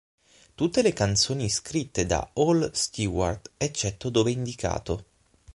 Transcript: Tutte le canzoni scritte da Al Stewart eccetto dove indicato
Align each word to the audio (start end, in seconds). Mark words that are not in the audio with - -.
Tutte 0.55 0.81
le 0.81 0.93
canzoni 0.93 1.47
scritte 1.47 2.07
da 2.07 2.27
Al 2.37 2.71
Stewart 2.73 3.51
eccetto 3.55 4.09
dove 4.09 4.31
indicato 4.31 5.05